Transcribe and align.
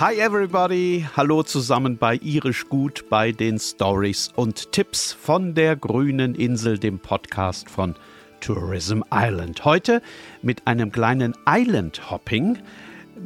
Hi 0.00 0.14
everybody, 0.14 1.04
hallo 1.16 1.42
zusammen 1.42 1.98
bei 1.98 2.18
Irisch 2.18 2.68
Gut 2.68 3.06
bei 3.10 3.32
den 3.32 3.58
Stories 3.58 4.30
und 4.36 4.70
Tipps 4.70 5.12
von 5.12 5.56
der 5.56 5.74
grünen 5.74 6.36
Insel, 6.36 6.78
dem 6.78 7.00
Podcast 7.00 7.68
von 7.68 7.96
Tourism 8.38 9.02
Island. 9.12 9.64
Heute 9.64 10.00
mit 10.40 10.64
einem 10.68 10.92
kleinen 10.92 11.34
Island 11.48 12.12
Hopping. 12.12 12.60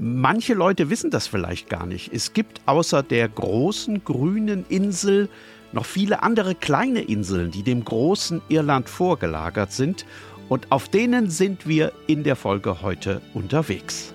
Manche 0.00 0.54
Leute 0.54 0.88
wissen 0.88 1.10
das 1.10 1.26
vielleicht 1.26 1.68
gar 1.68 1.84
nicht. 1.84 2.10
Es 2.10 2.32
gibt 2.32 2.62
außer 2.64 3.02
der 3.02 3.28
großen 3.28 4.02
grünen 4.02 4.64
Insel 4.70 5.28
noch 5.72 5.84
viele 5.84 6.22
andere 6.22 6.54
kleine 6.54 7.02
Inseln, 7.02 7.50
die 7.50 7.64
dem 7.64 7.84
großen 7.84 8.40
Irland 8.48 8.88
vorgelagert 8.88 9.72
sind. 9.72 10.06
Und 10.48 10.72
auf 10.72 10.88
denen 10.88 11.28
sind 11.28 11.68
wir 11.68 11.92
in 12.06 12.24
der 12.24 12.34
Folge 12.34 12.80
heute 12.80 13.20
unterwegs. 13.34 14.14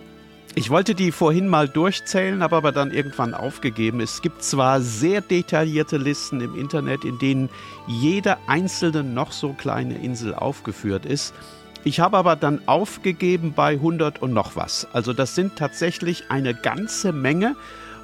Ich 0.58 0.72
wollte 0.72 0.96
die 0.96 1.12
vorhin 1.12 1.48
mal 1.48 1.70
durchzählen, 1.70 2.42
habe 2.42 2.56
aber 2.56 2.72
dann 2.72 2.90
irgendwann 2.90 3.36
aufgegeben. 3.36 4.02
Es 4.02 4.24
gibt 4.24 4.42
zwar 4.42 4.82
sehr 4.82 5.22
detaillierte 5.22 5.98
Listen 5.98 6.42
im 6.42 6.56
Internet, 6.56 7.06
in 7.06 7.20
denen 7.20 7.50
jede 7.86 8.38
einzelne 8.48 9.04
noch 9.04 9.32
so 9.32 9.54
kleine 9.54 10.00
Insel 10.00 10.34
aufgeführt 10.34 11.06
ist. 11.06 11.36
Ich 11.84 12.00
habe 12.00 12.18
aber 12.18 12.36
dann 12.36 12.68
aufgegeben 12.68 13.54
bei 13.56 13.74
100 13.74 14.20
und 14.20 14.34
noch 14.34 14.56
was. 14.56 14.88
Also 14.94 15.14
das 15.14 15.36
sind 15.36 15.58
tatsächlich 15.58 16.32
eine 16.32 16.56
ganze 16.56 17.14
Menge 17.14 17.56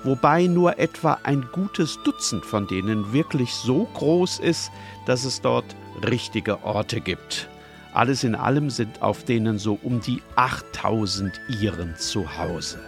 wobei 0.03 0.47
nur 0.47 0.79
etwa 0.79 1.19
ein 1.23 1.47
gutes 1.51 1.97
Dutzend 2.03 2.45
von 2.45 2.67
denen 2.67 3.13
wirklich 3.13 3.53
so 3.53 3.87
groß 3.93 4.39
ist, 4.39 4.69
dass 5.05 5.23
es 5.23 5.41
dort 5.41 5.65
richtige 6.05 6.63
Orte 6.63 7.01
gibt. 7.01 7.47
Alles 7.93 8.23
in 8.23 8.35
allem 8.35 8.69
sind 8.69 9.01
auf 9.01 9.23
denen 9.23 9.59
so 9.59 9.77
um 9.83 10.01
die 10.01 10.21
8000 10.35 11.39
Iren 11.61 11.95
zu 11.95 12.37
Hause. 12.37 12.79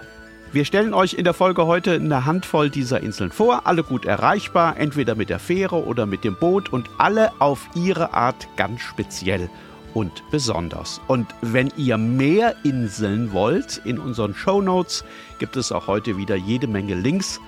Wir 0.52 0.66
stellen 0.66 0.94
euch 0.94 1.14
in 1.14 1.26
der 1.26 1.34
Folge 1.34 1.68
heute 1.68 1.94
eine 1.94 2.26
Handvoll 2.26 2.70
dieser 2.70 3.02
Inseln 3.02 3.32
vor, 3.32 3.68
alle 3.68 3.84
gut 3.84 4.06
erreichbar, 4.06 4.78
entweder 4.78 5.16
mit 5.16 5.30
der 5.30 5.40
Fähre 5.40 5.86
oder 5.86 6.06
mit 6.06 6.24
dem 6.24 6.38
Boot 6.38 6.72
und 6.72 6.90
alle 6.98 7.32
auf 7.40 7.70
ihre 7.76 8.14
Art 8.14 8.48
ganz 8.56 8.82
speziell 8.82 9.50
und 9.94 10.24
besonders. 10.32 11.02
Und 11.08 11.28
wenn 11.42 11.72
ihr 11.78 11.98
mehr 11.98 12.56
Inseln 12.64 13.32
wollt, 13.32 13.82
in 13.86 14.00
unseren 14.00 14.34
Show 14.34 14.62
Notes 14.62 15.04
gibt 15.40 15.56
es 15.56 15.72
auch 15.72 15.88
heute 15.88 16.18
wieder 16.18 16.36
jede 16.36 16.68
Menge 16.68 16.96
Links. 16.96 17.40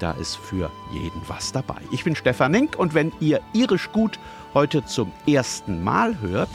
Da 0.00 0.12
ist 0.12 0.36
für 0.36 0.70
jeden 0.92 1.22
was 1.28 1.52
dabei. 1.52 1.76
Ich 1.92 2.04
bin 2.04 2.16
Stefan 2.16 2.52
Nink 2.52 2.76
und 2.76 2.94
wenn 2.94 3.12
ihr 3.20 3.40
irisch 3.52 3.90
gut 3.92 4.18
heute 4.54 4.84
zum 4.84 5.12
ersten 5.26 5.84
Mal 5.84 6.20
hört, 6.20 6.50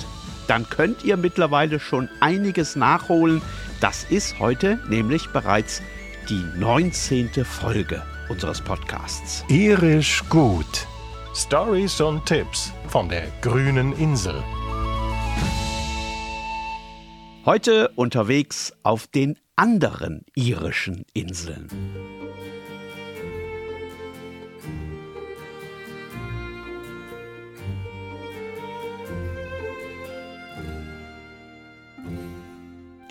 dann 0.51 0.69
könnt 0.69 1.05
ihr 1.05 1.15
mittlerweile 1.15 1.79
schon 1.79 2.09
einiges 2.19 2.75
nachholen. 2.75 3.41
Das 3.79 4.03
ist 4.03 4.37
heute 4.37 4.79
nämlich 4.89 5.29
bereits 5.29 5.81
die 6.27 6.43
19. 6.59 7.29
Folge 7.45 8.03
unseres 8.27 8.59
Podcasts. 8.59 9.45
Irisch 9.47 10.21
gut. 10.27 10.87
Stories 11.33 12.01
und 12.01 12.25
Tipps 12.25 12.73
von 12.89 13.07
der 13.07 13.27
grünen 13.39 13.93
Insel. 13.93 14.43
Heute 17.45 17.87
unterwegs 17.95 18.73
auf 18.83 19.07
den 19.07 19.39
anderen 19.55 20.25
irischen 20.35 21.05
Inseln. 21.13 21.69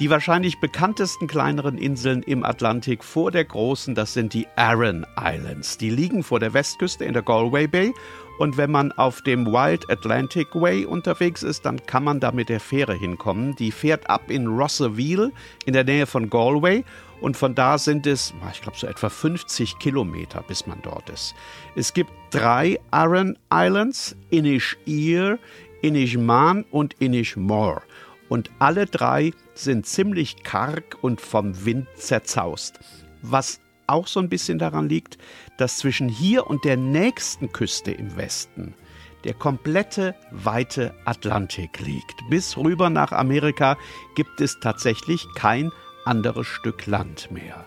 Die 0.00 0.08
wahrscheinlich 0.08 0.58
bekanntesten 0.60 1.26
kleineren 1.26 1.76
Inseln 1.76 2.22
im 2.22 2.42
Atlantik 2.42 3.04
vor 3.04 3.30
der 3.30 3.44
großen, 3.44 3.94
das 3.94 4.14
sind 4.14 4.32
die 4.32 4.46
Aran 4.56 5.06
Islands. 5.22 5.76
Die 5.76 5.90
liegen 5.90 6.22
vor 6.22 6.40
der 6.40 6.54
Westküste 6.54 7.04
in 7.04 7.12
der 7.12 7.22
Galway 7.22 7.66
Bay 7.66 7.92
und 8.40 8.56
wenn 8.56 8.70
man 8.70 8.90
auf 8.92 9.20
dem 9.20 9.44
Wild 9.44 9.90
Atlantic 9.90 10.54
Way 10.54 10.86
unterwegs 10.86 11.42
ist, 11.42 11.66
dann 11.66 11.84
kann 11.84 12.02
man 12.02 12.20
da 12.20 12.32
mit 12.32 12.48
der 12.48 12.58
Fähre 12.58 12.94
hinkommen. 12.94 13.54
Die 13.56 13.70
fährt 13.70 14.08
ab 14.08 14.30
in 14.30 14.46
Rosseville 14.46 15.32
in 15.66 15.74
der 15.74 15.84
Nähe 15.84 16.06
von 16.06 16.30
Galway. 16.30 16.82
Und 17.20 17.36
von 17.36 17.54
da 17.54 17.76
sind 17.76 18.06
es, 18.06 18.32
ich 18.50 18.62
glaube, 18.62 18.78
so 18.78 18.86
etwa 18.86 19.10
50 19.10 19.78
Kilometer, 19.78 20.42
bis 20.48 20.66
man 20.66 20.80
dort 20.80 21.10
ist. 21.10 21.34
Es 21.76 21.92
gibt 21.92 22.10
drei 22.30 22.80
Aran 22.90 23.36
Islands, 23.52 24.16
Inish 24.30 24.78
Ear, 24.86 25.38
Inish 25.82 26.16
Man 26.16 26.64
und 26.70 26.94
Inish 26.98 27.36
More. 27.36 27.82
Und 28.30 28.50
alle 28.60 28.86
drei 28.86 29.32
sind 29.54 29.84
ziemlich 29.84 30.42
karg 30.44 30.96
und 31.02 31.20
vom 31.20 31.66
Wind 31.66 31.88
zerzaust. 31.96 32.80
Was 33.20 33.60
auch 33.86 34.06
so 34.06 34.20
ein 34.20 34.30
bisschen 34.30 34.58
daran 34.58 34.88
liegt, 34.88 35.18
dass 35.58 35.78
zwischen 35.78 36.08
hier 36.08 36.46
und 36.46 36.64
der 36.64 36.78
nächsten 36.78 37.52
Küste 37.52 37.90
im 37.90 38.16
Westen 38.16 38.74
der 39.24 39.34
komplette 39.34 40.14
weite 40.30 40.94
Atlantik 41.04 41.80
liegt. 41.80 42.16
Bis 42.30 42.56
rüber 42.56 42.88
nach 42.88 43.12
Amerika 43.12 43.76
gibt 44.14 44.40
es 44.40 44.58
tatsächlich 44.60 45.26
kein 45.34 45.70
anderes 46.04 46.46
Stück 46.46 46.86
Land 46.86 47.30
mehr. 47.30 47.66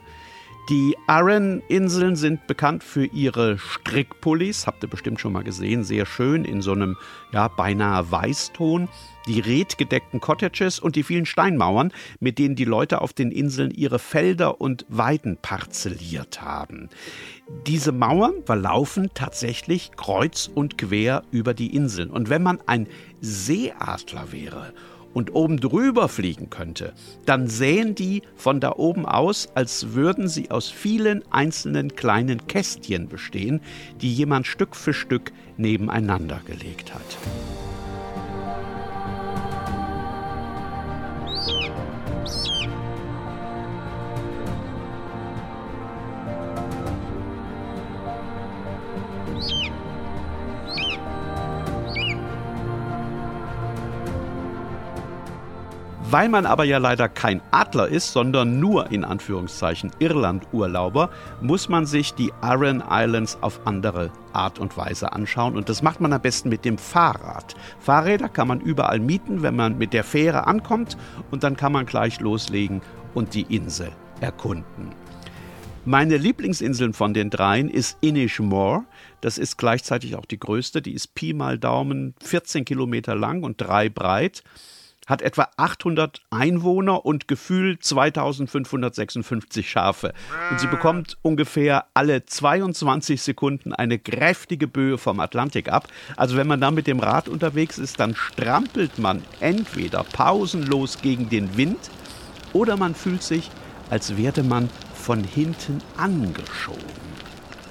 Die 0.69 0.95
Aran-Inseln 1.07 2.15
sind 2.15 2.47
bekannt 2.47 2.85
für 2.85 3.05
ihre 3.05 3.57
Strickpullis, 3.57 4.65
habt 4.65 4.81
ihr 4.81 4.89
bestimmt 4.89 5.19
schon 5.19 5.33
mal 5.33 5.43
gesehen, 5.43 5.83
sehr 5.83 6.05
schön 6.05 6.45
in 6.45 6.61
so 6.61 6.71
einem 6.71 6.95
ja, 7.33 7.49
beinahe 7.49 8.09
Weißton. 8.09 8.87
Die 9.27 9.41
redgedeckten 9.41 10.21
Cottages 10.21 10.79
und 10.79 10.95
die 10.95 11.03
vielen 11.03 11.25
Steinmauern, 11.25 11.91
mit 12.21 12.39
denen 12.39 12.55
die 12.55 12.63
Leute 12.63 13.01
auf 13.01 13.11
den 13.11 13.31
Inseln 13.31 13.71
ihre 13.71 13.99
Felder 13.99 14.61
und 14.61 14.85
Weiden 14.87 15.37
parzelliert 15.41 16.41
haben. 16.41 16.89
Diese 17.67 17.91
Mauern 17.91 18.35
verlaufen 18.45 19.09
tatsächlich 19.13 19.91
kreuz 19.97 20.49
und 20.53 20.77
quer 20.77 21.23
über 21.31 21.53
die 21.53 21.75
Inseln. 21.75 22.09
Und 22.09 22.29
wenn 22.29 22.43
man 22.43 22.59
ein 22.67 22.87
Seeadler 23.19 24.31
wäre 24.31 24.73
und 25.13 25.33
oben 25.35 25.59
drüber 25.59 26.09
fliegen 26.09 26.49
könnte, 26.49 26.93
dann 27.25 27.47
sähen 27.47 27.95
die 27.95 28.23
von 28.35 28.59
da 28.59 28.73
oben 28.75 29.05
aus, 29.05 29.49
als 29.55 29.93
würden 29.93 30.27
sie 30.27 30.51
aus 30.51 30.69
vielen 30.69 31.23
einzelnen 31.31 31.95
kleinen 31.95 32.47
Kästchen 32.47 33.07
bestehen, 33.07 33.61
die 34.01 34.13
jemand 34.13 34.47
Stück 34.47 34.75
für 34.75 34.93
Stück 34.93 35.31
nebeneinander 35.57 36.41
gelegt 36.45 36.93
hat. 36.93 37.17
Weil 56.13 56.29
man 56.29 56.45
aber 56.45 56.63
ja 56.63 56.77
leider 56.77 57.09
kein 57.09 57.41
Adler 57.49 57.87
ist, 57.87 58.11
sondern 58.11 58.59
nur 58.59 58.91
in 58.91 59.03
Anführungszeichen 59.03 59.89
Irland-Urlauber, 59.97 61.09
muss 61.41 61.69
man 61.69 61.87
sich 61.87 62.13
die 62.13 62.31
Aran 62.39 62.83
Islands 62.87 63.39
auf 63.41 63.65
andere 63.65 64.11
Art 64.31 64.59
und 64.59 64.77
Weise 64.77 65.11
anschauen. 65.11 65.57
Und 65.57 65.69
das 65.69 65.81
macht 65.81 66.01
man 66.01 66.13
am 66.13 66.21
besten 66.21 66.49
mit 66.49 66.65
dem 66.65 66.77
Fahrrad. 66.77 67.55
Fahrräder 67.79 68.29
kann 68.29 68.47
man 68.47 68.61
überall 68.61 68.99
mieten, 68.99 69.41
wenn 69.41 69.55
man 69.55 69.79
mit 69.79 69.91
der 69.91 70.03
Fähre 70.03 70.45
ankommt. 70.45 70.97
Und 71.31 71.43
dann 71.43 71.57
kann 71.57 71.71
man 71.71 71.87
gleich 71.87 72.19
loslegen 72.19 72.83
und 73.15 73.33
die 73.33 73.47
Insel 73.49 73.89
erkunden. 74.21 74.91
Meine 75.83 76.17
Lieblingsinseln 76.17 76.93
von 76.93 77.15
den 77.15 77.31
dreien 77.31 77.71
ist 77.71 77.97
Inishmore. 78.01 78.83
Das 79.21 79.39
ist 79.39 79.57
gleichzeitig 79.57 80.15
auch 80.15 80.25
die 80.25 80.39
größte. 80.39 80.83
Die 80.83 80.93
ist 80.93 81.15
Pi 81.15 81.33
mal 81.33 81.57
Daumen 81.57 82.13
14 82.21 82.65
Kilometer 82.65 83.15
lang 83.15 83.41
und 83.41 83.59
drei 83.59 83.89
breit 83.89 84.43
hat 85.07 85.21
etwa 85.21 85.49
800 85.57 86.21
Einwohner 86.29 87.05
und 87.05 87.27
gefühlt 87.27 87.83
2556 87.83 89.69
Schafe. 89.69 90.13
Und 90.51 90.59
sie 90.59 90.67
bekommt 90.67 91.17
ungefähr 91.21 91.85
alle 91.93 92.25
22 92.25 93.21
Sekunden 93.21 93.73
eine 93.73 93.99
kräftige 93.99 94.67
Böe 94.67 94.97
vom 94.97 95.19
Atlantik 95.19 95.69
ab. 95.69 95.87
Also 96.15 96.37
wenn 96.37 96.47
man 96.47 96.61
da 96.61 96.71
mit 96.71 96.87
dem 96.87 96.99
Rad 96.99 97.27
unterwegs 97.27 97.77
ist, 97.77 97.99
dann 97.99 98.15
strampelt 98.15 98.99
man 98.99 99.23
entweder 99.39 100.03
pausenlos 100.03 101.01
gegen 101.01 101.29
den 101.29 101.57
Wind 101.57 101.89
oder 102.53 102.77
man 102.77 102.95
fühlt 102.95 103.23
sich, 103.23 103.49
als 103.89 104.17
werde 104.17 104.43
man 104.43 104.69
von 104.93 105.23
hinten 105.23 105.79
angeschoben. 105.97 107.03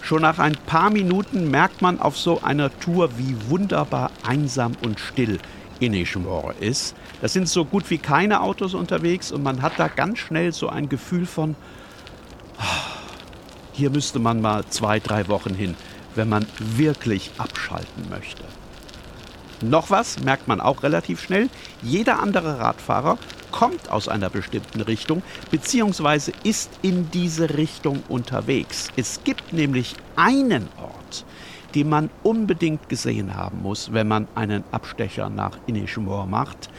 Schon 0.02 0.22
nach 0.22 0.40
ein 0.40 0.56
paar 0.66 0.90
Minuten 0.90 1.50
merkt 1.50 1.80
man 1.80 2.00
auf 2.00 2.18
so 2.18 2.42
einer 2.42 2.76
Tour, 2.80 3.10
wie 3.18 3.36
wunderbar 3.48 4.10
einsam 4.24 4.72
und 4.82 4.98
still 4.98 5.38
Inishmore 5.82 6.54
ist. 6.60 6.94
Da 7.20 7.28
sind 7.28 7.48
so 7.48 7.64
gut 7.64 7.90
wie 7.90 7.98
keine 7.98 8.40
Autos 8.40 8.74
unterwegs 8.74 9.32
und 9.32 9.42
man 9.42 9.62
hat 9.62 9.72
da 9.78 9.88
ganz 9.88 10.18
schnell 10.18 10.52
so 10.52 10.68
ein 10.68 10.88
Gefühl 10.88 11.26
von, 11.26 11.56
ah, 12.58 12.62
hier 13.72 13.90
müsste 13.90 14.18
man 14.18 14.40
mal 14.40 14.64
zwei, 14.68 15.00
drei 15.00 15.26
Wochen 15.28 15.54
hin, 15.54 15.74
wenn 16.14 16.28
man 16.28 16.46
wirklich 16.58 17.32
abschalten 17.38 18.08
möchte. 18.10 18.44
Noch 19.60 19.90
was 19.90 20.20
merkt 20.20 20.48
man 20.48 20.60
auch 20.60 20.82
relativ 20.82 21.20
schnell. 21.22 21.48
Jeder 21.82 22.20
andere 22.20 22.58
Radfahrer 22.58 23.18
kommt 23.50 23.90
aus 23.90 24.08
einer 24.08 24.30
bestimmten 24.30 24.80
Richtung, 24.80 25.22
beziehungsweise 25.50 26.32
ist 26.42 26.70
in 26.82 27.10
diese 27.10 27.56
Richtung 27.56 28.02
unterwegs. 28.08 28.88
Es 28.96 29.22
gibt 29.24 29.52
nämlich 29.52 29.94
einen 30.16 30.68
Ort, 30.78 31.24
den 31.74 31.88
man 31.88 32.10
unbedingt 32.22 32.88
gesehen 32.88 33.34
haben 33.34 33.62
muss, 33.62 33.92
wenn 33.92 34.08
man 34.08 34.28
einen 34.34 34.64
Abstecher 34.70 35.28
nach 35.30 35.58
Inishmore 35.66 36.26
macht. 36.26 36.70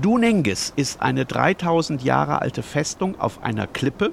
Dunengis 0.00 0.72
ist 0.76 1.00
eine 1.00 1.24
3000 1.24 2.02
Jahre 2.02 2.42
alte 2.42 2.62
Festung 2.62 3.18
auf 3.20 3.42
einer 3.42 3.66
Klippe 3.66 4.12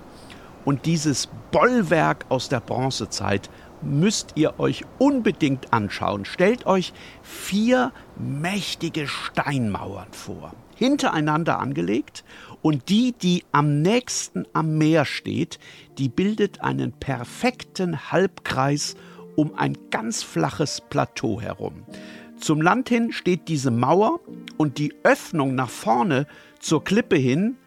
und 0.66 0.86
dieses 0.86 1.28
Bollwerk 1.52 2.26
aus 2.30 2.50
der 2.50 2.60
Bronzezeit 2.60 3.50
müsst 3.82 4.34
ihr 4.36 4.60
euch 4.60 4.86
unbedingt 4.98 5.74
anschauen. 5.74 6.26
Stellt 6.26 6.66
euch 6.66 6.94
vier 7.22 7.92
mächtige 8.18 9.08
Steinmauern 9.08 10.08
vor, 10.12 10.54
hintereinander 10.76 11.60
angelegt 11.60 12.24
und 12.62 12.90
die, 12.90 13.12
die 13.12 13.44
am 13.52 13.82
nächsten 13.82 14.46
am 14.54 14.78
Meer 14.78 15.06
steht, 15.06 15.60
die 15.98 16.10
bildet 16.10 16.62
einen 16.62 16.94
perfekten 16.94 18.12
Halbkreis 18.12 18.96
um 19.36 19.54
ein 19.56 19.78
ganz 19.90 20.24
flaches 20.24 20.82
Plateau 20.82 21.42
herum. 21.42 21.84
Zum 22.38 22.62
Land 22.62 22.90
hin 22.90 23.12
steht 23.12 23.48
diese 23.48 23.72
Mauer 23.72 24.20
und 24.58 24.78
die 24.78 24.94
Öffnung 25.04 25.56
nach 25.56 25.70
vorne 25.70 26.28
zur 26.60 26.84
Klippe 26.84 27.16
hin. 27.16 27.58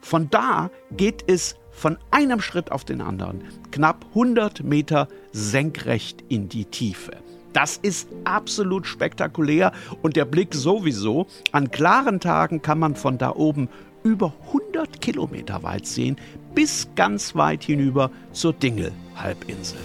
Von 0.00 0.30
da 0.30 0.70
geht 0.90 1.24
es 1.26 1.56
von 1.70 1.98
einem 2.10 2.40
Schritt 2.40 2.72
auf 2.72 2.84
den 2.84 3.00
anderen, 3.00 3.44
knapp 3.70 4.06
100 4.10 4.64
Meter 4.64 5.08
senkrecht 5.32 6.24
in 6.28 6.48
die 6.48 6.64
Tiefe. 6.64 7.12
Das 7.52 7.76
ist 7.78 8.08
absolut 8.24 8.86
spektakulär 8.86 9.72
und 10.02 10.16
der 10.16 10.24
Blick 10.26 10.54
sowieso. 10.54 11.26
An 11.52 11.70
klaren 11.70 12.20
Tagen 12.20 12.60
kann 12.60 12.78
man 12.78 12.96
von 12.96 13.18
da 13.18 13.34
oben 13.34 13.68
über 14.02 14.34
100 14.48 15.00
Kilometer 15.00 15.62
weit 15.62 15.86
sehen, 15.86 16.16
bis 16.54 16.88
ganz 16.96 17.34
weit 17.34 17.64
hinüber 17.64 18.10
zur 18.32 18.52
Dingle-Halbinsel. 18.52 19.78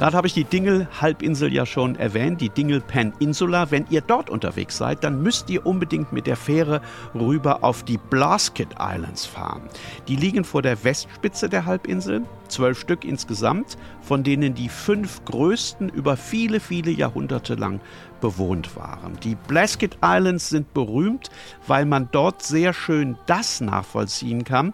Gerade 0.00 0.16
habe 0.16 0.28
ich 0.28 0.32
die 0.32 0.44
Dingle-Halbinsel 0.44 1.52
ja 1.52 1.66
schon 1.66 1.94
erwähnt, 1.94 2.40
die 2.40 2.48
Dingle 2.48 2.80
Peninsula. 2.80 3.70
Wenn 3.70 3.84
ihr 3.90 4.00
dort 4.00 4.30
unterwegs 4.30 4.78
seid, 4.78 5.04
dann 5.04 5.22
müsst 5.22 5.50
ihr 5.50 5.66
unbedingt 5.66 6.10
mit 6.10 6.26
der 6.26 6.36
Fähre 6.36 6.80
rüber 7.14 7.62
auf 7.62 7.82
die 7.82 7.98
Blasket 7.98 8.70
Islands 8.78 9.26
fahren. 9.26 9.60
Die 10.08 10.16
liegen 10.16 10.44
vor 10.44 10.62
der 10.62 10.82
Westspitze 10.84 11.50
der 11.50 11.66
Halbinsel, 11.66 12.22
zwölf 12.48 12.80
Stück 12.80 13.04
insgesamt, 13.04 13.76
von 14.00 14.22
denen 14.22 14.54
die 14.54 14.70
fünf 14.70 15.22
größten 15.26 15.90
über 15.90 16.16
viele, 16.16 16.60
viele 16.60 16.92
Jahrhunderte 16.92 17.54
lang 17.54 17.82
bewohnt 18.22 18.76
waren. 18.76 19.20
Die 19.22 19.34
Blasket 19.34 19.98
Islands 20.02 20.48
sind 20.48 20.72
berühmt, 20.72 21.28
weil 21.66 21.84
man 21.84 22.08
dort 22.10 22.42
sehr 22.42 22.72
schön 22.72 23.18
das 23.26 23.60
nachvollziehen 23.60 24.44
kann, 24.44 24.72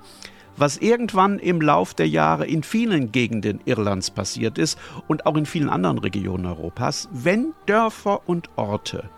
was 0.57 0.79
irgendwann 0.79 1.39
im 1.39 1.61
Lauf 1.61 1.95
der 1.95 2.09
Jahre 2.09 2.47
in 2.47 2.63
vielen 2.63 3.13
Gegenden 3.13 3.61
Irlands 3.65 4.11
passiert 4.11 4.59
ist 4.59 4.79
und 5.07 5.27
auch 5.27 5.37
in 5.37 5.47
vielen 5.47 5.69
anderen 5.69 5.99
Regionen 5.99 6.47
Europas, 6.47 7.09
wenn 7.13 7.55
Dörfer 7.67 8.29
und 8.29 8.49
Orte 8.57 9.09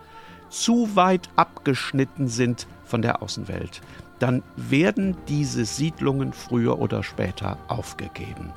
zu 0.48 0.96
weit 0.96 1.28
abgeschnitten 1.36 2.28
sind 2.28 2.66
von 2.84 3.02
der 3.02 3.22
Außenwelt, 3.22 3.80
dann 4.18 4.42
werden 4.56 5.16
diese 5.28 5.64
Siedlungen 5.64 6.32
früher 6.32 6.78
oder 6.78 7.02
später 7.02 7.58
aufgegeben. 7.68 8.52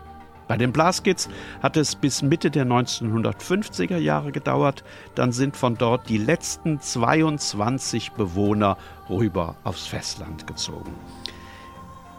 Bei 0.48 0.58
den 0.58 0.74
Blaskits 0.74 1.30
hat 1.62 1.78
es 1.78 1.96
bis 1.96 2.22
Mitte 2.22 2.52
der 2.52 2.66
1950er 2.66 3.96
Jahre 3.96 4.34
gedauert, 4.34 4.84
dann 5.16 5.32
sind 5.32 5.56
von 5.56 5.78
dort 5.78 6.10
die 6.10 6.18
letzten 6.18 6.82
22 6.82 8.12
Bewohner 8.12 8.78
rüber 9.10 9.56
aufs 9.64 9.88
Festland 9.88 10.48
gezogen. 10.48 10.94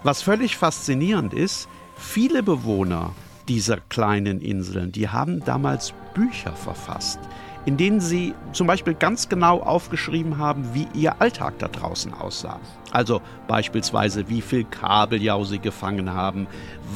Was 0.05 0.21
völlig 0.23 0.57
faszinierend 0.57 1.33
ist, 1.33 1.69
viele 1.97 2.43
Bewohner 2.43 3.13
dieser 3.47 3.77
kleinen 3.77 4.41
Inseln, 4.41 4.91
die 4.91 5.09
haben 5.09 5.45
damals 5.45 5.95
Bücher 6.15 6.53
verfasst, 6.55 7.21
in 7.65 7.77
denen 7.77 8.01
sie 8.01 8.35
zum 8.53 8.67
Beispiel 8.67 8.95
ganz 8.95 9.29
genau 9.29 9.61
aufgeschrieben 9.61 10.39
haben, 10.39 10.75
wie 10.75 10.89
ihr 10.95 11.21
Alltag 11.21 11.59
da 11.59 11.69
draußen 11.69 12.13
aussah. 12.15 12.59
Also 12.91 13.23
beispielsweise, 13.49 14.29
wie 14.29 14.43
viel 14.43 14.65
Kabeljau 14.65 15.45
sie 15.45 15.59
gefangen 15.59 16.13
haben, 16.13 16.47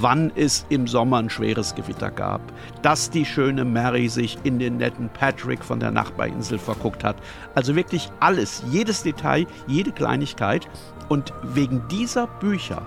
wann 0.00 0.30
es 0.34 0.66
im 0.68 0.86
Sommer 0.86 1.18
ein 1.18 1.30
schweres 1.30 1.74
Gewitter 1.74 2.10
gab, 2.10 2.40
dass 2.82 3.10
die 3.10 3.24
schöne 3.24 3.64
Mary 3.64 4.08
sich 4.08 4.38
in 4.42 4.58
den 4.58 4.76
netten 4.76 5.08
Patrick 5.08 5.64
von 5.64 5.80
der 5.80 5.90
Nachbarinsel 5.90 6.58
verguckt 6.58 7.02
hat. 7.04 7.16
Also 7.54 7.76
wirklich 7.76 8.10
alles, 8.20 8.62
jedes 8.70 9.02
Detail, 9.02 9.46
jede 9.66 9.92
Kleinigkeit. 9.92 10.68
Und 11.08 11.32
wegen 11.42 11.86
dieser 11.88 12.26
Bücher 12.26 12.82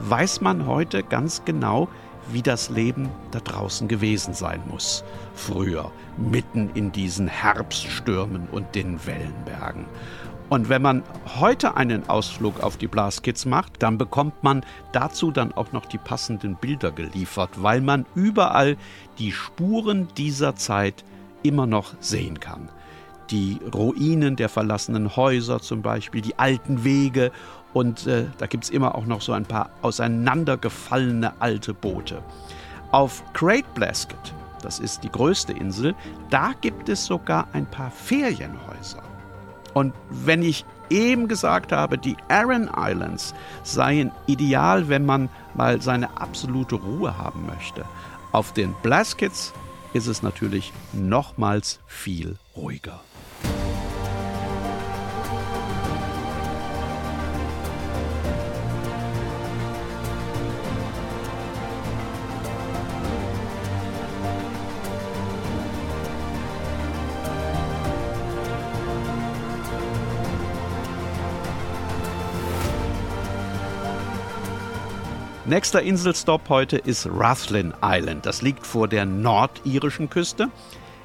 weiß 0.00 0.40
man 0.40 0.66
heute 0.66 1.02
ganz 1.02 1.44
genau, 1.44 1.88
wie 2.32 2.42
das 2.42 2.70
Leben 2.70 3.08
da 3.30 3.40
draußen 3.40 3.88
gewesen 3.88 4.34
sein 4.34 4.62
muss. 4.68 5.04
Früher, 5.34 5.90
mitten 6.16 6.70
in 6.74 6.92
diesen 6.92 7.28
Herbststürmen 7.28 8.48
und 8.50 8.74
den 8.74 9.04
Wellenbergen. 9.06 9.86
Und 10.50 10.68
wenn 10.68 10.82
man 10.82 11.02
heute 11.40 11.76
einen 11.76 12.08
Ausflug 12.08 12.62
auf 12.62 12.76
die 12.76 12.86
Blaskits 12.86 13.46
macht, 13.46 13.82
dann 13.82 13.98
bekommt 13.98 14.44
man 14.44 14.64
dazu 14.92 15.30
dann 15.30 15.52
auch 15.52 15.72
noch 15.72 15.86
die 15.86 15.98
passenden 15.98 16.56
Bilder 16.56 16.92
geliefert, 16.92 17.50
weil 17.56 17.80
man 17.80 18.04
überall 18.14 18.76
die 19.18 19.32
Spuren 19.32 20.08
dieser 20.16 20.54
Zeit 20.54 21.04
immer 21.42 21.66
noch 21.66 21.94
sehen 22.00 22.40
kann. 22.40 22.68
Die 23.30 23.58
Ruinen 23.72 24.36
der 24.36 24.48
verlassenen 24.48 25.16
Häuser 25.16 25.60
zum 25.60 25.82
Beispiel, 25.82 26.20
die 26.20 26.38
alten 26.38 26.84
Wege 26.84 27.32
und 27.72 28.06
äh, 28.06 28.26
da 28.38 28.46
gibt 28.46 28.64
es 28.64 28.70
immer 28.70 28.94
auch 28.94 29.06
noch 29.06 29.20
so 29.20 29.32
ein 29.32 29.44
paar 29.44 29.70
auseinandergefallene 29.82 31.32
alte 31.40 31.74
Boote. 31.74 32.22
Auf 32.92 33.22
Great 33.32 33.72
Blasket, 33.74 34.34
das 34.62 34.78
ist 34.78 35.02
die 35.02 35.10
größte 35.10 35.52
Insel, 35.52 35.94
da 36.30 36.52
gibt 36.60 36.88
es 36.88 37.04
sogar 37.04 37.48
ein 37.52 37.66
paar 37.66 37.90
Ferienhäuser. 37.90 39.02
Und 39.74 39.92
wenn 40.08 40.42
ich 40.42 40.64
eben 40.88 41.26
gesagt 41.26 41.72
habe, 41.72 41.98
die 41.98 42.16
Aran 42.28 42.70
Islands 42.76 43.34
seien 43.64 44.12
ideal, 44.26 44.88
wenn 44.88 45.04
man 45.04 45.28
mal 45.54 45.82
seine 45.82 46.16
absolute 46.20 46.76
Ruhe 46.76 47.18
haben 47.18 47.46
möchte, 47.46 47.84
auf 48.30 48.52
den 48.52 48.74
Blaskets 48.82 49.52
ist 49.92 50.06
es 50.06 50.22
natürlich 50.22 50.72
nochmals 50.92 51.80
viel 51.86 52.36
ruhiger. 52.56 53.00
Nächster 75.46 75.82
Inselstopp 75.82 76.48
heute 76.48 76.78
ist 76.78 77.06
Rathlin 77.06 77.74
Island. 77.82 78.24
Das 78.24 78.40
liegt 78.40 78.66
vor 78.66 78.88
der 78.88 79.04
nordirischen 79.04 80.08
Küste, 80.08 80.48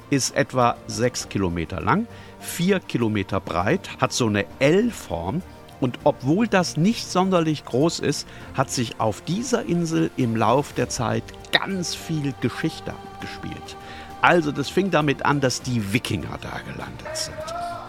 ist 0.08 0.34
etwa 0.34 0.76
sechs 0.86 1.28
Kilometer 1.28 1.78
lang, 1.82 2.06
vier 2.40 2.80
Kilometer 2.80 3.38
breit, 3.38 3.90
hat 4.00 4.14
so 4.14 4.28
eine 4.28 4.46
L-Form. 4.58 5.42
Und 5.78 5.98
obwohl 6.04 6.48
das 6.48 6.78
nicht 6.78 7.06
sonderlich 7.06 7.66
groß 7.66 8.00
ist, 8.00 8.26
hat 8.54 8.70
sich 8.70 8.98
auf 8.98 9.20
dieser 9.20 9.66
Insel 9.66 10.10
im 10.16 10.36
Lauf 10.36 10.72
der 10.72 10.88
Zeit 10.88 11.24
ganz 11.52 11.94
viel 11.94 12.32
Geschichte 12.40 12.92
abgespielt. 12.92 13.76
Also 14.22 14.52
das 14.52 14.70
fing 14.70 14.90
damit 14.90 15.22
an, 15.26 15.42
dass 15.42 15.60
die 15.60 15.92
Wikinger 15.92 16.38
da 16.40 16.60
gelandet 16.60 17.14
sind. 17.14 17.36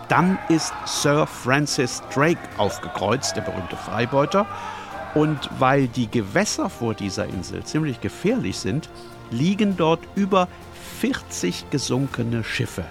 Dann 0.10 0.38
ist 0.50 0.74
Sir 0.86 1.28
Francis 1.28 2.04
Drake 2.14 2.42
aufgekreuzt, 2.58 3.38
der 3.38 3.42
berühmte 3.44 3.78
Freibeuter. 3.78 4.46
Und 5.14 5.50
weil 5.60 5.88
die 5.88 6.10
Gewässer 6.10 6.70
vor 6.70 6.94
dieser 6.94 7.26
Insel 7.26 7.64
ziemlich 7.64 8.00
gefährlich 8.02 8.58
sind, 8.58 8.90
liegen 9.30 9.76
dort 9.78 10.00
über 10.16 10.48
40 11.00 11.70
gesunkene 11.70 12.44
Schiffe 12.44 12.86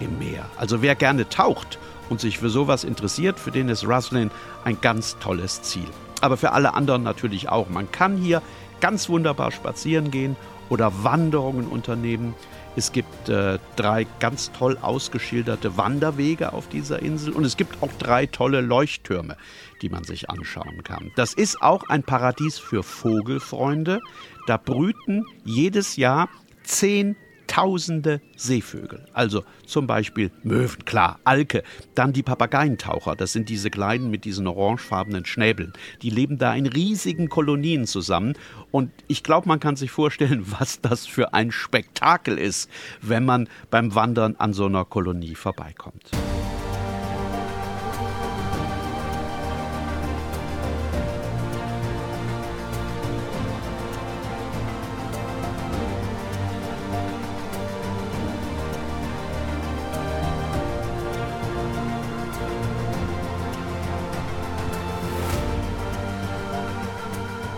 im 0.00 0.18
Meer. 0.18 0.44
Also 0.56 0.82
wer 0.82 0.94
gerne 0.94 1.28
taucht 1.28 1.78
und 2.10 2.20
sich 2.20 2.38
für 2.38 2.50
sowas 2.50 2.84
interessiert, 2.84 3.38
für 3.38 3.50
den 3.50 3.68
ist 3.68 3.86
Ruslin 3.86 4.30
ein 4.64 4.80
ganz 4.80 5.16
tolles 5.18 5.62
Ziel. 5.62 5.86
Aber 6.20 6.36
für 6.36 6.52
alle 6.52 6.74
anderen 6.74 7.02
natürlich 7.02 7.48
auch. 7.48 7.68
Man 7.68 7.90
kann 7.90 8.16
hier 8.16 8.42
ganz 8.80 9.08
wunderbar 9.08 9.50
spazieren 9.50 10.10
gehen 10.10 10.36
oder 10.68 10.92
Wanderungen 11.04 11.66
unternehmen. 11.66 12.34
Es 12.74 12.92
gibt 12.92 13.28
äh, 13.28 13.58
drei 13.76 14.06
ganz 14.18 14.50
toll 14.52 14.78
ausgeschilderte 14.80 15.76
Wanderwege 15.76 16.52
auf 16.52 16.68
dieser 16.68 17.00
Insel 17.00 17.34
und 17.34 17.44
es 17.44 17.56
gibt 17.56 17.82
auch 17.82 17.90
drei 17.98 18.26
tolle 18.26 18.62
Leuchttürme, 18.62 19.36
die 19.82 19.90
man 19.90 20.04
sich 20.04 20.30
anschauen 20.30 20.82
kann. 20.82 21.10
Das 21.16 21.34
ist 21.34 21.60
auch 21.60 21.88
ein 21.88 22.02
Paradies 22.02 22.58
für 22.58 22.82
Vogelfreunde. 22.82 24.00
Da 24.46 24.56
brüten 24.56 25.24
jedes 25.44 25.96
Jahr 25.96 26.28
zehn 26.62 27.16
tausende 27.52 28.22
Seevögel. 28.34 29.04
Also 29.12 29.44
zum 29.66 29.86
Beispiel 29.86 30.30
Möwen, 30.42 30.86
klar, 30.86 31.20
Alke, 31.24 31.62
dann 31.94 32.14
die 32.14 32.22
Papageientaucher, 32.22 33.14
das 33.14 33.34
sind 33.34 33.50
diese 33.50 33.68
kleinen 33.68 34.10
mit 34.10 34.24
diesen 34.24 34.46
orangefarbenen 34.46 35.26
Schnäbeln. 35.26 35.74
Die 36.00 36.08
leben 36.08 36.38
da 36.38 36.54
in 36.54 36.64
riesigen 36.64 37.28
Kolonien 37.28 37.86
zusammen 37.86 38.32
und 38.70 38.90
ich 39.06 39.22
glaube, 39.22 39.48
man 39.48 39.60
kann 39.60 39.76
sich 39.76 39.90
vorstellen, 39.90 40.46
was 40.58 40.80
das 40.80 41.06
für 41.06 41.34
ein 41.34 41.52
Spektakel 41.52 42.38
ist, 42.38 42.70
wenn 43.02 43.26
man 43.26 43.50
beim 43.70 43.94
Wandern 43.94 44.36
an 44.36 44.54
so 44.54 44.64
einer 44.64 44.86
Kolonie 44.86 45.34
vorbeikommt. 45.34 46.10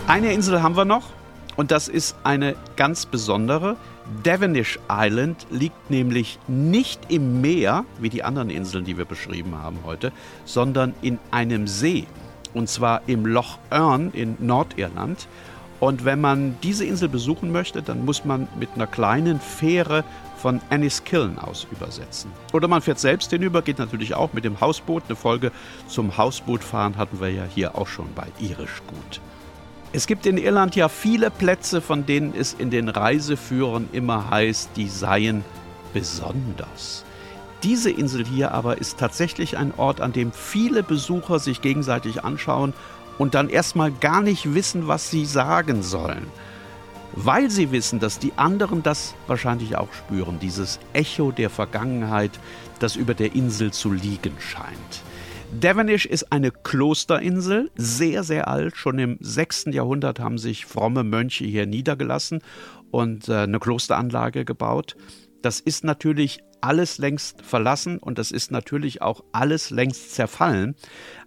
Eine 0.06 0.34
Insel 0.34 0.62
haben 0.62 0.76
wir 0.76 0.84
noch 0.84 1.04
und 1.56 1.70
das 1.70 1.88
ist 1.88 2.14
eine 2.24 2.56
ganz 2.76 3.06
besondere. 3.06 3.76
Devonish 4.22 4.78
Island 4.90 5.46
liegt 5.50 5.90
nämlich 5.90 6.38
nicht 6.46 7.00
im 7.10 7.40
Meer, 7.40 7.86
wie 7.98 8.10
die 8.10 8.22
anderen 8.22 8.50
Inseln, 8.50 8.84
die 8.84 8.98
wir 8.98 9.06
beschrieben 9.06 9.56
haben 9.56 9.78
heute, 9.86 10.12
sondern 10.44 10.92
in 11.00 11.18
einem 11.30 11.66
See. 11.66 12.06
Und 12.52 12.68
zwar 12.68 13.00
im 13.06 13.24
Loch 13.24 13.56
Erne 13.70 14.10
in 14.12 14.36
Nordirland. 14.40 15.26
Und 15.80 16.04
wenn 16.04 16.20
man 16.20 16.58
diese 16.62 16.84
Insel 16.84 17.08
besuchen 17.08 17.50
möchte, 17.50 17.82
dann 17.82 18.04
muss 18.04 18.26
man 18.26 18.46
mit 18.60 18.68
einer 18.74 18.86
kleinen 18.86 19.40
Fähre 19.40 20.04
von 20.36 20.60
Enniskillen 20.68 21.38
aus 21.38 21.66
übersetzen. 21.72 22.30
Oder 22.52 22.68
man 22.68 22.82
fährt 22.82 22.98
selbst 22.98 23.30
hinüber, 23.30 23.62
geht 23.62 23.78
natürlich 23.78 24.14
auch 24.14 24.34
mit 24.34 24.44
dem 24.44 24.60
Hausboot. 24.60 25.04
Eine 25.08 25.16
Folge 25.16 25.50
zum 25.88 26.18
Hausbootfahren 26.18 26.98
hatten 26.98 27.20
wir 27.20 27.30
ja 27.30 27.44
hier 27.44 27.78
auch 27.78 27.88
schon 27.88 28.12
bei 28.14 28.26
Irisch 28.38 28.82
gut. 28.86 29.20
Es 29.96 30.08
gibt 30.08 30.26
in 30.26 30.38
Irland 30.38 30.74
ja 30.74 30.88
viele 30.88 31.30
Plätze, 31.30 31.80
von 31.80 32.04
denen 32.04 32.34
es 32.36 32.52
in 32.52 32.68
den 32.68 32.88
Reiseführern 32.88 33.88
immer 33.92 34.28
heißt, 34.28 34.70
die 34.74 34.88
seien 34.88 35.44
besonders. 35.92 37.04
Diese 37.62 37.92
Insel 37.92 38.26
hier 38.26 38.50
aber 38.50 38.78
ist 38.78 38.98
tatsächlich 38.98 39.56
ein 39.56 39.72
Ort, 39.76 40.00
an 40.00 40.12
dem 40.12 40.32
viele 40.32 40.82
Besucher 40.82 41.38
sich 41.38 41.62
gegenseitig 41.62 42.24
anschauen 42.24 42.74
und 43.18 43.36
dann 43.36 43.48
erstmal 43.48 43.92
gar 43.92 44.20
nicht 44.20 44.52
wissen, 44.52 44.88
was 44.88 45.12
sie 45.12 45.24
sagen 45.24 45.84
sollen. 45.84 46.26
Weil 47.12 47.48
sie 47.48 47.70
wissen, 47.70 48.00
dass 48.00 48.18
die 48.18 48.32
anderen 48.34 48.82
das 48.82 49.14
wahrscheinlich 49.28 49.76
auch 49.76 49.92
spüren, 49.92 50.40
dieses 50.40 50.80
Echo 50.92 51.30
der 51.30 51.50
Vergangenheit, 51.50 52.32
das 52.80 52.96
über 52.96 53.14
der 53.14 53.36
Insel 53.36 53.70
zu 53.72 53.92
liegen 53.92 54.34
scheint. 54.40 55.04
Devonish 55.60 56.04
ist 56.04 56.32
eine 56.32 56.50
Klosterinsel, 56.50 57.70
sehr, 57.76 58.24
sehr 58.24 58.48
alt. 58.48 58.76
Schon 58.76 58.98
im 58.98 59.18
6. 59.20 59.66
Jahrhundert 59.70 60.18
haben 60.18 60.36
sich 60.36 60.66
fromme 60.66 61.04
Mönche 61.04 61.44
hier 61.44 61.64
niedergelassen 61.66 62.40
und 62.90 63.28
äh, 63.28 63.38
eine 63.38 63.60
Klosteranlage 63.60 64.44
gebaut. 64.44 64.96
Das 65.42 65.60
ist 65.60 65.84
natürlich 65.84 66.40
alles 66.60 66.98
längst 66.98 67.42
verlassen 67.42 67.98
und 67.98 68.18
das 68.18 68.30
ist 68.30 68.50
natürlich 68.50 69.00
auch 69.00 69.22
alles 69.32 69.70
längst 69.70 70.14
zerfallen. 70.14 70.74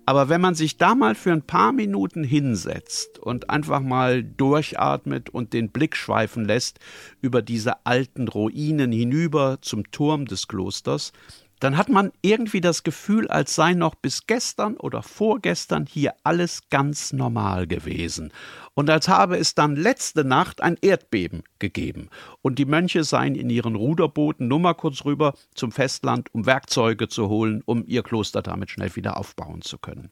Aber 0.06 0.30
wenn 0.30 0.42
man 0.42 0.56
sich 0.56 0.78
da 0.78 0.94
mal 0.96 1.16
für 1.16 1.32
ein 1.32 1.44
paar 1.44 1.72
Minuten 1.72 2.24
hinsetzt 2.24 3.20
und 3.20 3.50
einfach 3.50 3.82
mal 3.82 4.24
durchatmet 4.24 5.30
und 5.30 5.54
den 5.54 5.72
Blick 5.72 5.96
schweifen 5.96 6.46
lässt 6.46 6.80
über 7.22 7.42
diese 7.42 7.86
alten 7.86 8.28
Ruinen 8.28 8.92
hinüber 8.92 9.60
zum 9.62 9.90
Turm 9.92 10.26
des 10.26 10.48
Klosters, 10.48 11.12
dann 11.60 11.78
hat 11.78 11.90
man 11.90 12.12
irgendwie 12.22 12.62
das 12.62 12.84
Gefühl, 12.84 13.28
als 13.28 13.56
sei 13.56 13.74
noch 13.74 13.96
bis 13.96 14.28
gestern 14.28 14.78
oder 14.78 15.02
vorgestern 15.04 15.86
hier 15.86 16.14
alles 16.24 16.70
ganz 16.70 17.14
normal 17.14 17.68
gewesen 17.68 18.32
und 18.74 18.90
als 18.90 19.08
habe 19.08 19.38
es 19.38 19.56
dann 19.56 19.76
letzte 19.76 20.24
Nacht 20.24 20.62
ein 20.62 20.78
Erdbeben 20.82 21.44
gegeben 21.60 22.10
und 22.42 22.60
die 22.60 22.66
Mönche 22.66 23.04
seien 23.04 23.36
in 23.36 23.50
ihren 23.50 23.76
Ruderbooten 23.76 24.48
nur 24.48 24.60
mal 24.60 24.76
kurz 24.76 25.04
rüber 25.04 25.34
zum 25.56 25.72
Festland, 25.72 26.34
um 26.34 26.46
Werkzeuge 26.46 27.08
zu 27.08 27.28
holen, 27.28 27.64
um 27.66 27.84
ihr 27.88 28.04
Kloster 28.04 28.42
damit 28.42 28.70
schnell 28.70 28.96
wieder 28.96 29.18
aufbauen 29.18 29.62
zu 29.62 29.78
können. 29.78 30.12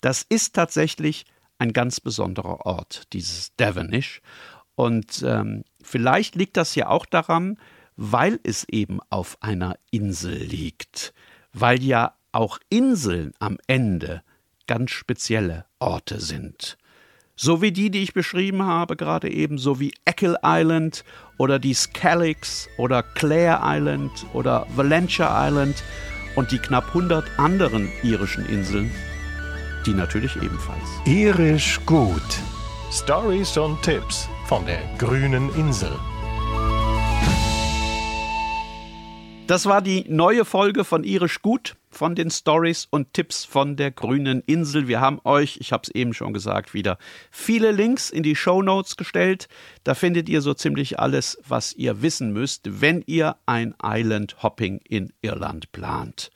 Das 0.00 0.22
ist 0.28 0.54
tatsächlich 0.54 1.24
ein 1.58 1.72
ganz 1.72 2.00
besonderer 2.00 2.64
Ort, 2.64 3.12
dieses 3.12 3.54
Devonish. 3.56 4.22
Und 4.74 5.22
ähm, 5.26 5.64
vielleicht 5.82 6.36
liegt 6.36 6.56
das 6.56 6.74
ja 6.74 6.88
auch 6.88 7.04
daran, 7.04 7.58
weil 8.02 8.40
es 8.44 8.66
eben 8.70 8.98
auf 9.10 9.36
einer 9.42 9.76
Insel 9.90 10.34
liegt, 10.34 11.12
weil 11.52 11.82
ja 11.82 12.14
auch 12.32 12.58
Inseln 12.70 13.34
am 13.40 13.58
Ende 13.66 14.22
ganz 14.66 14.92
spezielle 14.92 15.66
Orte 15.80 16.18
sind. 16.18 16.78
So 17.36 17.60
wie 17.60 17.72
die, 17.72 17.90
die 17.90 18.02
ich 18.02 18.14
beschrieben 18.14 18.62
habe, 18.62 18.96
gerade 18.96 19.30
eben, 19.30 19.58
so 19.58 19.80
wie 19.80 19.92
Eckle 20.06 20.38
Island 20.42 21.04
oder 21.36 21.58
die 21.58 21.74
Skelligs 21.74 22.70
oder 22.78 23.02
Clare 23.02 23.60
Island 23.62 24.24
oder 24.32 24.66
Valentia 24.74 25.46
Island 25.46 25.84
und 26.36 26.52
die 26.52 26.58
knapp 26.58 26.88
100 26.88 27.38
anderen 27.38 27.90
irischen 28.02 28.46
Inseln, 28.46 28.90
die 29.84 29.92
natürlich 29.92 30.36
ebenfalls. 30.36 30.88
Irisch 31.04 31.78
gut. 31.84 32.22
Stories 32.90 33.58
und 33.58 33.82
Tipps 33.82 34.26
von 34.46 34.64
der 34.64 34.80
grünen 34.96 35.54
Insel. 35.54 35.92
Das 39.50 39.66
war 39.66 39.82
die 39.82 40.04
neue 40.08 40.44
Folge 40.44 40.84
von 40.84 41.02
Irisch 41.02 41.42
Gut 41.42 41.74
von 41.90 42.14
den 42.14 42.30
Stories 42.30 42.86
und 42.88 43.12
Tipps 43.14 43.44
von 43.44 43.74
der 43.74 43.90
grünen 43.90 44.44
Insel. 44.46 44.86
Wir 44.86 45.00
haben 45.00 45.20
euch, 45.24 45.56
ich 45.60 45.72
habe 45.72 45.82
es 45.82 45.88
eben 45.88 46.14
schon 46.14 46.32
gesagt, 46.32 46.72
wieder 46.72 46.98
viele 47.32 47.72
Links 47.72 48.10
in 48.10 48.22
die 48.22 48.36
Show 48.36 48.62
Notes 48.62 48.96
gestellt. 48.96 49.48
Da 49.82 49.94
findet 49.96 50.28
ihr 50.28 50.40
so 50.40 50.54
ziemlich 50.54 51.00
alles, 51.00 51.36
was 51.48 51.72
ihr 51.72 52.00
wissen 52.00 52.32
müsst, 52.32 52.80
wenn 52.80 53.02
ihr 53.08 53.38
ein 53.44 53.74
Island 53.82 54.40
Hopping 54.40 54.80
in 54.88 55.12
Irland 55.20 55.72
plant. 55.72 56.30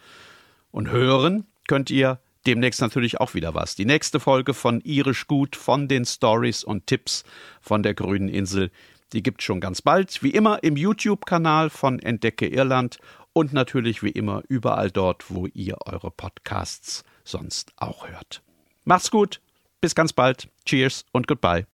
Und 0.72 0.90
hören 0.90 1.46
könnt 1.68 1.90
ihr 1.90 2.18
demnächst 2.48 2.80
natürlich 2.80 3.20
auch 3.20 3.34
wieder 3.34 3.54
was. 3.54 3.76
Die 3.76 3.86
nächste 3.86 4.18
Folge 4.18 4.54
von 4.54 4.80
Irisch 4.80 5.28
Gut 5.28 5.54
von 5.54 5.86
den 5.86 6.04
Stories 6.04 6.64
und 6.64 6.88
Tipps 6.88 7.22
von 7.60 7.84
der 7.84 7.94
grünen 7.94 8.28
Insel 8.28 8.72
die 9.14 9.22
gibt 9.22 9.42
schon 9.42 9.60
ganz 9.60 9.80
bald, 9.80 10.22
wie 10.22 10.30
immer 10.30 10.62
im 10.64 10.76
YouTube-Kanal 10.76 11.70
von 11.70 12.00
Entdecke 12.00 12.48
Irland 12.48 12.98
und 13.32 13.52
natürlich 13.52 14.02
wie 14.02 14.10
immer 14.10 14.42
überall 14.48 14.90
dort, 14.90 15.30
wo 15.30 15.46
ihr 15.46 15.78
eure 15.86 16.10
Podcasts 16.10 17.04
sonst 17.22 17.72
auch 17.76 18.08
hört. 18.08 18.42
Macht's 18.84 19.10
gut, 19.10 19.40
bis 19.80 19.94
ganz 19.94 20.12
bald. 20.12 20.48
Cheers 20.66 21.06
und 21.12 21.28
goodbye. 21.28 21.62